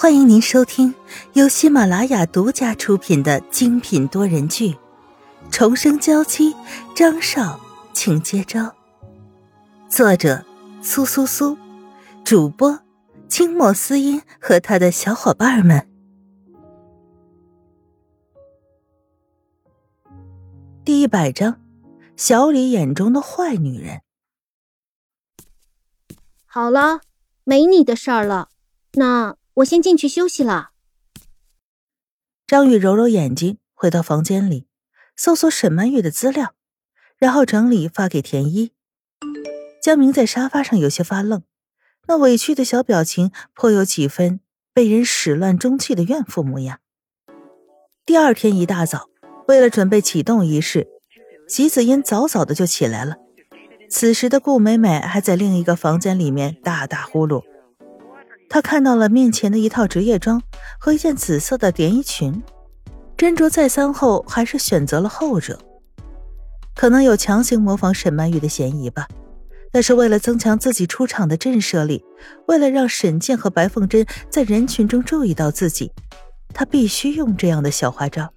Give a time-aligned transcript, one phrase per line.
[0.00, 0.94] 欢迎您收听
[1.34, 4.72] 由喜马拉雅独家出品的精品多人剧
[5.50, 6.54] 《重生娇妻》，
[6.96, 7.60] 张少，
[7.92, 8.74] 请接招。
[9.90, 10.42] 作者：
[10.80, 11.58] 苏苏苏，
[12.24, 12.80] 主播：
[13.28, 15.86] 清末思音和他的小伙伴们。
[20.82, 21.60] 第一百章：
[22.16, 24.00] 小李眼中的坏女人。
[26.46, 27.00] 好了，
[27.44, 28.48] 没你的事儿了，
[28.94, 29.36] 那。
[29.54, 30.70] 我先进去休息了。
[32.46, 34.66] 张宇揉揉眼睛，回到房间里，
[35.16, 36.54] 搜索沈曼玉的资料，
[37.18, 38.72] 然后整理发给田一。
[39.82, 41.42] 江明在沙发上有些发愣，
[42.06, 44.40] 那委屈的小表情颇有几分
[44.72, 46.80] 被人始乱终弃的怨妇模样。
[48.04, 49.08] 第二天一大早，
[49.48, 50.88] 为了准备启动仪式，
[51.48, 53.16] 席子英早早的就起来了。
[53.88, 57.42] 此时的顾美美还在另一个房间里面大打呼噜。
[58.52, 60.42] 他看到了面前的一套职业装
[60.76, 62.42] 和一件紫色的连衣裙，
[63.16, 65.56] 斟酌再三后，还是选择了后者。
[66.74, 69.06] 可能有强行模仿沈曼玉的嫌疑吧，
[69.72, 72.04] 那是为了增强自己出场的震慑力，
[72.48, 75.92] 为了让沈健和白凤珍在人群中注意到自己，
[76.52, 78.28] 他必须用这样的小花招。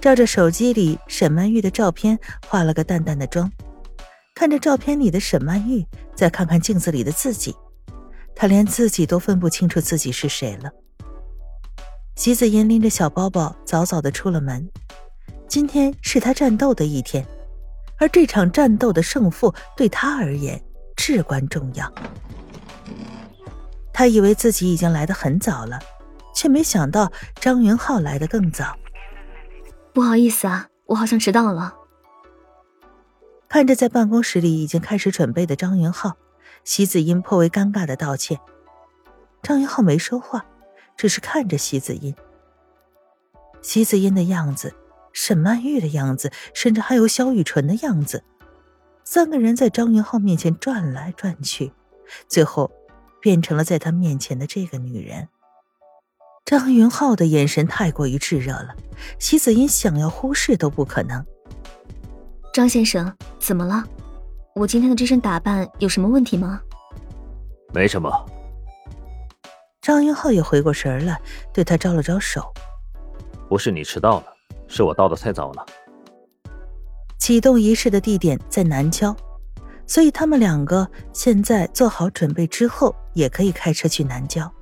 [0.00, 3.52] 照着手机里沈曼玉的照片化了个淡淡的妆，
[4.34, 7.54] 看着照片里的沈曼玉，再看看镜子里的自己。
[8.40, 10.70] 他连自己都分不清楚自己是谁了。
[12.14, 14.70] 席子音拎着小包包，早早的出了门。
[15.48, 17.26] 今天是他战斗的一天，
[17.98, 20.62] 而这场战斗的胜负对他而言
[20.96, 21.92] 至关重要。
[23.92, 25.80] 他以为自己已经来得很早了，
[26.32, 28.76] 却没想到张云浩来得更早。
[29.92, 31.74] 不好意思啊，我好像迟到了。
[33.48, 36.16] 看着在办公室里已经开始准备的张云浩。
[36.64, 38.38] 席子音颇为尴尬的道歉，
[39.42, 40.44] 张云浩没说话，
[40.96, 42.14] 只是看着席子音。
[43.62, 44.74] 席子音的样子，
[45.12, 48.22] 沈曼玉的样子，甚至还有萧雨纯的样子，
[49.04, 51.72] 三个人在张云浩面前转来转去，
[52.28, 52.70] 最后
[53.20, 55.28] 变成了在他面前的这个女人。
[56.44, 58.74] 张云浩的眼神太过于炙热了，
[59.18, 61.24] 席子音想要忽视都不可能。
[62.52, 63.84] 张先生，怎么了？
[64.58, 66.60] 我今天的这身打扮有什么问题吗？
[67.72, 68.10] 没什么。
[69.80, 71.16] 张云浩也回过神来，
[71.54, 72.52] 对他招了招手。
[73.48, 74.26] 不是你迟到了，
[74.66, 75.64] 是我到的太早了。
[77.20, 79.16] 启动仪式的地点在南郊，
[79.86, 84.52] 所以他们两个现在做好准备之后，也可以开车去南郊。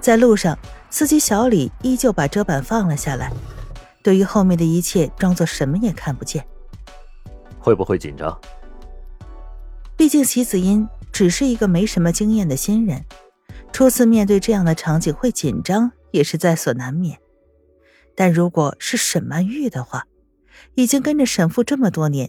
[0.00, 0.58] 在路上。
[0.92, 3.32] 司机小李依旧把遮板放了下来，
[4.02, 6.44] 对于后面的一切装作什么也看不见。
[7.60, 8.36] 会不会紧张？
[9.96, 13.04] 毕竟席子音只是一个没什么经验的新人，
[13.72, 17.20] 初次面对这样的场景会紧张也是在所难免。
[18.16, 20.06] 但如果是沈曼玉的话，
[20.74, 22.28] 已经跟着沈父这么多年，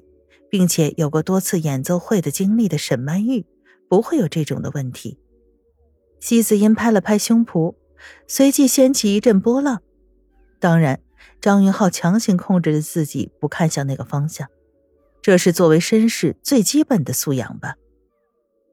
[0.52, 3.44] 并且有过多次演奏会的经历的沈曼玉，
[3.90, 5.18] 不会有这种的问题。
[6.22, 7.76] 席子音拍了拍胸脯。
[8.26, 9.84] 随即掀起一阵波浪，
[10.60, 11.02] 当然，
[11.40, 14.48] 张云浩强行控制着自己不看向那个方向，
[15.22, 17.76] 这是作为绅士最基本的素养吧。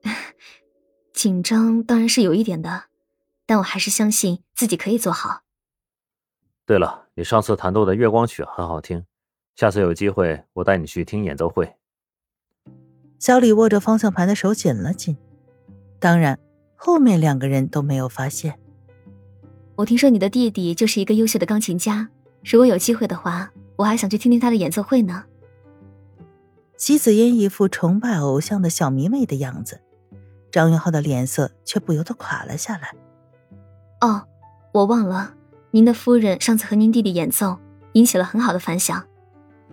[1.13, 2.85] 紧张当然是有一点的，
[3.45, 5.43] 但我还是相信自己可以做好。
[6.65, 9.05] 对了，你上次弹奏的《月光曲》很好听，
[9.57, 11.77] 下次有机会我带你去听演奏会。
[13.19, 15.19] 小李握着方向盘的手紧了紧，
[15.99, 16.39] 当然，
[16.81, 18.55] 后面两个人都没有发现。
[19.75, 22.09] 我听说你的弟弟就是一个优秀的钢琴家，
[22.45, 25.25] 如果有机会的话，我还想去听听他的演奏会呢。
[26.77, 29.81] 席子嫣一副崇拜偶像的小迷妹的样子，
[30.53, 32.95] 张云浩的脸色却不由得垮了下来。
[34.01, 34.23] 哦，
[34.73, 35.35] 我忘了，
[35.73, 37.59] 您的夫人上次和您弟弟演奏，
[37.95, 39.05] 引起了很好的反响。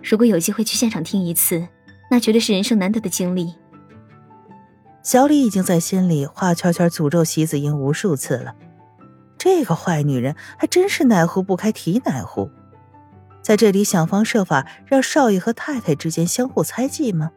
[0.02, 1.68] 如果有机会去现场听一次，
[2.10, 3.54] 那绝对是人生难得的经历。
[5.06, 8.56] 小李已经在心里画圈圈诅咒席子英无数次了。
[9.38, 12.50] 这个坏女人还真是哪壶不开提哪壶，
[13.40, 17.30] 在这里想方设法让少爷和太太之间相互猜忌吗？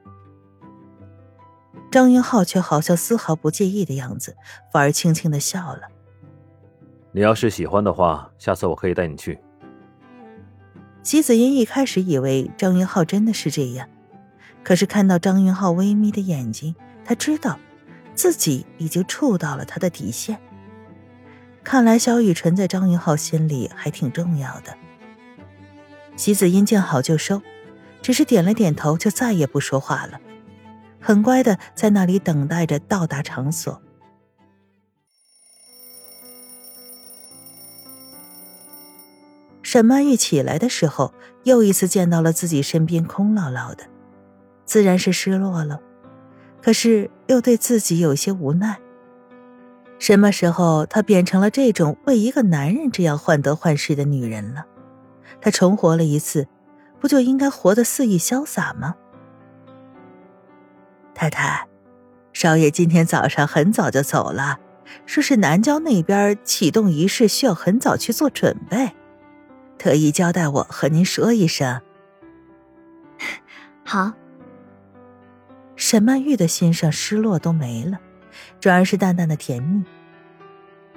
[1.91, 4.35] 张云浩却好像丝毫不介意的样子，
[4.73, 5.81] 反而轻轻的笑了。
[7.11, 9.39] 你要是喜欢的话，下次我可以带你去。
[11.03, 13.87] 席子英一开始以为张云浩真的是这样，
[14.63, 16.73] 可是看到张云浩微眯的眼睛，
[17.05, 17.59] 他知道
[18.15, 20.39] 自己已经触到了他的底线。
[21.63, 24.75] 看来萧雨辰在张云浩心里还挺重要的。
[26.15, 27.41] 席子音见好就收，
[28.01, 30.19] 只是点了点头，就再也不说话了，
[30.99, 33.81] 很乖的在那里等待着到达场所。
[39.61, 41.13] 沈曼玉起来的时候，
[41.43, 43.85] 又一次见到了自己身边空落落的，
[44.65, 45.79] 自然是失落了，
[46.61, 48.79] 可是又对自己有些无奈。
[49.97, 54.65] 什么时候她变成了这种为一个男人这样患得患失的女人了？
[55.41, 56.47] 她重活了一次，
[56.99, 58.95] 不就应该活得肆意潇洒吗？
[61.13, 61.67] 太太，
[62.31, 64.59] 少爷今天早上很早就走了，
[65.05, 68.93] 说是南郊那边启动仪式需要很早去做准备，
[69.77, 71.81] 特意交代我和您说一声。
[73.83, 74.13] 好。
[75.79, 77.99] 沈曼玉的心上失落都没了。
[78.59, 79.83] 转而是淡淡的甜蜜。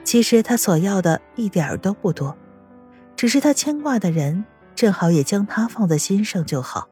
[0.05, 2.37] 其实他所要的一点儿都不多，
[3.15, 4.45] 只是他牵挂的人
[4.75, 6.89] 正好也将他放在心上就好。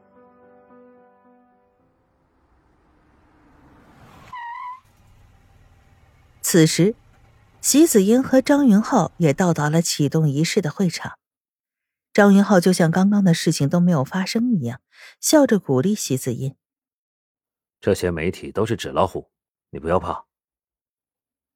[6.41, 6.95] 此时，
[7.59, 11.13] 席子英和张云浩也到达了启动仪式的会场。
[12.13, 14.79] 张云浩就像刚刚的事情都没有发生一样，
[15.19, 16.55] 笑着鼓励席子英
[17.81, 19.31] ：“这些媒体都是纸老虎，
[19.71, 20.25] 你不要怕。”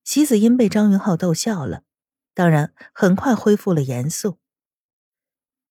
[0.03, 1.83] 席子英被张云浩逗笑了，
[2.33, 4.39] 当然很快恢复了严肃。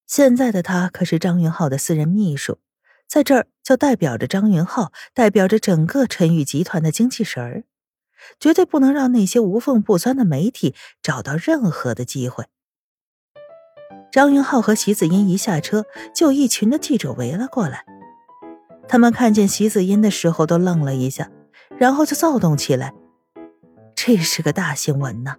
[0.07, 2.59] 现在的他可是张云浩的私人秘书，
[3.07, 7.65] 在这儿就代表着张云浩，代表着整个陈宇集团的精气神儿，
[8.39, 12.47] 绝对不能让那些无缝不钻的媒体找到任何的机会。
[14.11, 17.87] 张云浩和席子英一下车，就一群的记者围了过来。
[18.89, 21.31] 他们看见席子英的时候都愣了一下，
[21.79, 22.95] 然后就躁动起来。
[23.95, 25.37] 这是个大新闻呐，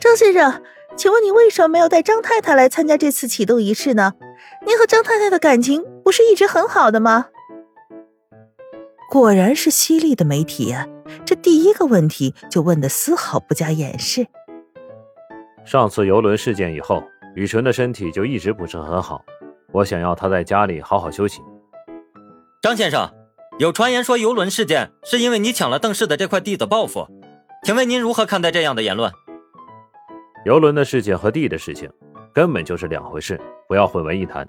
[0.00, 0.62] 张先生，
[0.96, 4.12] 请问你为什么没有带张太太来参加这次启动仪式呢？
[4.66, 7.26] 您和张太太的感情不是一直很好的吗？
[9.10, 10.86] 果然是犀利的媒体啊！
[11.24, 14.26] 这第一个问题就问的丝毫不加掩饰。
[15.64, 17.02] 上次游轮事件以后，
[17.34, 19.24] 雨纯的身体就一直不是很好，
[19.72, 21.40] 我想要她在家里好好休息。
[22.60, 23.08] 张先生。
[23.60, 27.06] 有传言说游轮事件是因为你抢了邓氏的这块地的报复，
[27.64, 29.12] 请问您如何看待这样的言论？
[30.44, 31.88] 游轮的事情和地的事情
[32.32, 34.44] 根本就是两回事，不要混为一谈。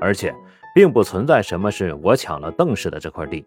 [0.00, 0.34] 而且，
[0.74, 3.44] 并不存在什么是我抢了邓氏的这块地，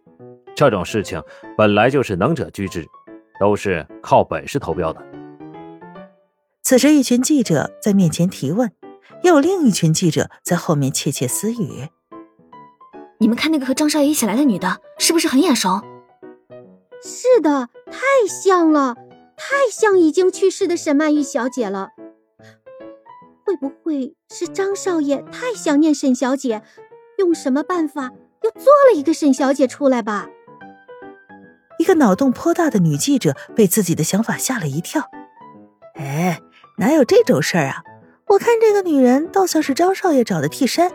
[0.56, 1.22] 这种事情
[1.57, 2.86] 本来就是能者居之，
[3.40, 5.02] 都是靠本事投标的。
[6.62, 8.72] 此时，一群记者在面前提问，
[9.24, 11.90] 又有另一群记者在后面窃窃私语。
[13.18, 15.82] 你们看那个和张少爷一起来的女的，是不是很眼熟？
[17.04, 18.96] 是的，太像了，
[19.38, 21.90] 太像已经去世的沈曼玉小姐了。
[23.46, 26.64] 会不会是张少爷太想念沈小姐，
[27.18, 28.12] 用什么办法
[28.44, 30.28] 又做了一个沈小姐出来吧？
[31.78, 35.10] 一个脑洞颇大的女记者被自己的想法吓了一跳。
[35.96, 36.42] 哎，
[36.78, 37.84] 哪有这种事儿啊？
[38.30, 40.92] 我看这个女人倒像是张少爷找的替身。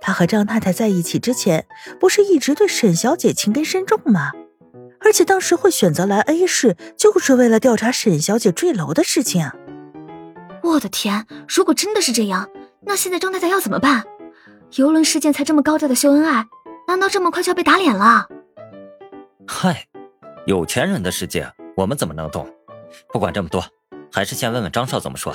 [0.00, 1.66] 他和张太太在一起之前，
[1.98, 4.32] 不是一直对沈小姐情根深重吗？
[5.00, 9.54] 而且当时会选择来 A 市，就是为了调查沈小姐坠楼的事情啊！
[10.62, 12.48] 我的天，如果真的是这样，
[12.82, 14.04] 那现在张太太要怎么办？
[14.76, 16.46] 游轮事件才这么高调的秀恩爱，
[16.88, 18.26] 难道这么快就要被打脸了？
[19.46, 19.86] 嗨，
[20.46, 22.48] 有钱人的世界，我们怎么能懂？
[23.12, 23.64] 不管这么多，
[24.12, 25.34] 还是先问问张少怎么说。